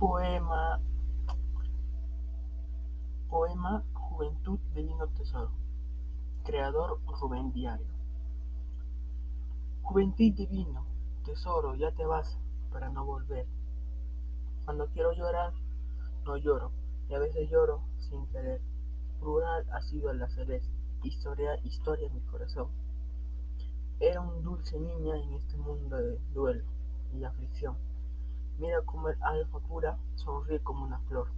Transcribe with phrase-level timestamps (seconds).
[0.00, 0.80] Poema,
[3.28, 5.50] poema Juventud Divino Tesoro.
[6.42, 7.86] Creador Rubén Diario.
[9.82, 10.86] Juventud divino,
[11.26, 12.38] tesoro, ya te vas
[12.72, 13.46] para no volver.
[14.64, 15.52] Cuando quiero llorar,
[16.24, 16.72] no lloro,
[17.10, 18.62] y a veces lloro sin querer.
[19.20, 20.72] Plural ha sido la celeste,
[21.02, 22.68] historia, historia en mi corazón.
[23.98, 26.64] Era un dulce niña en este mundo de duelo
[27.12, 27.76] y aflicción.
[28.60, 31.28] Mira cómo el alfa pura sonríe como una flor.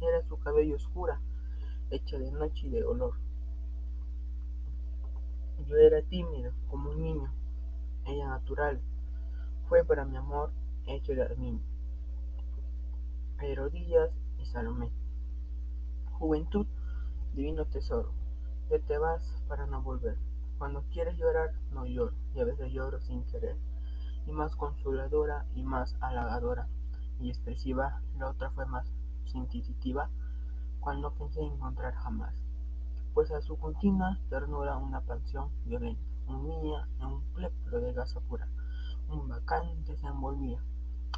[0.00, 1.20] Era su cabello oscura,
[1.88, 3.14] hecha de noche y de olor.
[5.68, 7.32] Yo era tímido, como un niño.
[8.06, 8.80] Ella natural.
[9.68, 10.50] Fue para mi amor
[10.86, 11.62] hecho de armiño.
[13.40, 14.90] Herodías y Salomé.
[16.18, 16.66] Juventud,
[17.34, 18.10] divino tesoro.
[18.68, 20.18] Ya te vas para no volver.
[20.58, 23.56] Cuando quieres llorar, no lloro, y a veces lloro sin querer
[24.26, 26.68] y más consoladora y más halagadora
[27.18, 28.86] y expresiva, la otra fue más
[29.26, 30.08] sensitiva,
[30.80, 32.34] cual no pensé encontrar jamás,
[33.14, 38.48] pues a su continua ternura una pasión violenta, unía en un pleplo de gasa pura,
[39.08, 40.60] un vacante se envolvía,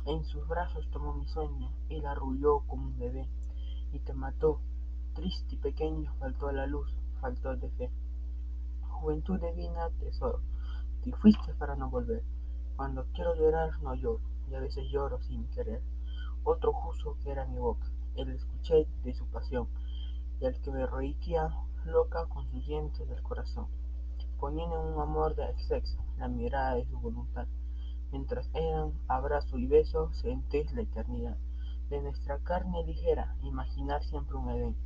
[0.06, 3.28] en sus brazos tomó mi sueño y la arrulló como un bebé,
[3.92, 4.61] y te mató,
[5.14, 7.91] triste y pequeño, faltó a la luz, faltó de fe.
[8.89, 10.41] Juventud divina, tesoro,
[11.03, 12.23] te fuiste para no volver.
[12.77, 14.20] Cuando quiero llorar no lloro,
[14.51, 15.83] y a veces lloro sin querer.
[16.45, 19.69] Otro justo que era mi boca, el escuché de su pasión,
[20.41, 21.51] y al que me roiquía
[21.84, 23.67] loca con sus dientes del corazón.
[24.41, 27.47] Ponían en un amor de sexo la mirada de su voluntad.
[28.11, 31.36] Mientras eran abrazo y beso, sentís la eternidad
[31.92, 34.77] de nuestra carne ligera, imaginar siempre un Edén,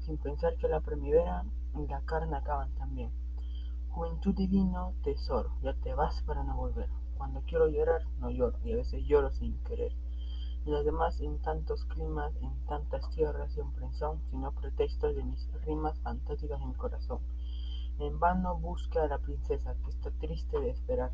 [0.00, 1.44] sin pensar que la primavera
[1.74, 3.10] y la carne acaban también.
[3.88, 6.88] Juventud divino, tesoro, ya te vas para no volver.
[7.20, 9.92] Cuando quiero llorar, no lloro, y a veces lloro sin querer.
[10.64, 15.98] Y además en tantos climas, en tantas tierras, siempre son, sino pretextos de mis rimas
[16.00, 17.18] fantásticas en mi corazón.
[17.98, 21.12] En vano busca a la princesa, que está triste de esperar.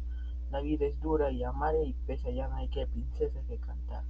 [0.53, 4.05] La vida es dura y amarga y pesa, ya no hay que princesa que cantar.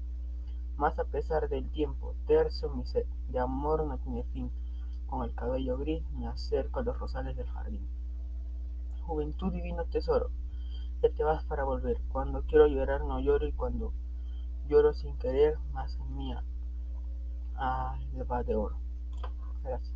[0.77, 4.51] Más a pesar del tiempo, tercio mi sed, de amor no tiene fin.
[5.07, 7.89] Con el cabello gris me acerco a los rosales del jardín.
[9.07, 10.29] Juventud divino tesoro,
[11.11, 11.99] te vas para volver.
[12.13, 13.93] Cuando quiero llorar no lloro y cuando
[14.69, 16.43] lloro sin querer, más mía.
[17.57, 17.99] Ah,
[18.31, 18.77] va de oro.
[19.63, 19.96] Gracias.